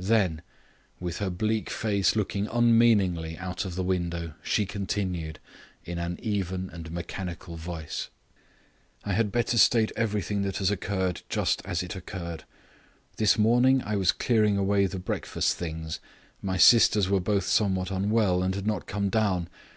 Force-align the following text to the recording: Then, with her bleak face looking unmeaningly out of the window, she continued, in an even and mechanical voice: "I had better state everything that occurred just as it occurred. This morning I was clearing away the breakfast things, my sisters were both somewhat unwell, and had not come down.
Then, 0.00 0.42
with 0.98 1.18
her 1.18 1.30
bleak 1.30 1.70
face 1.70 2.16
looking 2.16 2.48
unmeaningly 2.48 3.38
out 3.38 3.64
of 3.64 3.76
the 3.76 3.84
window, 3.84 4.34
she 4.42 4.66
continued, 4.66 5.38
in 5.84 5.96
an 5.96 6.18
even 6.20 6.70
and 6.70 6.90
mechanical 6.90 7.54
voice: 7.54 8.08
"I 9.04 9.12
had 9.12 9.30
better 9.30 9.56
state 9.56 9.92
everything 9.94 10.42
that 10.42 10.72
occurred 10.72 11.22
just 11.28 11.62
as 11.64 11.84
it 11.84 11.94
occurred. 11.94 12.42
This 13.16 13.38
morning 13.38 13.80
I 13.84 13.94
was 13.94 14.10
clearing 14.10 14.58
away 14.58 14.86
the 14.86 14.98
breakfast 14.98 15.56
things, 15.56 16.00
my 16.42 16.56
sisters 16.56 17.08
were 17.08 17.20
both 17.20 17.44
somewhat 17.46 17.92
unwell, 17.92 18.42
and 18.42 18.56
had 18.56 18.66
not 18.66 18.86
come 18.88 19.08
down. 19.08 19.48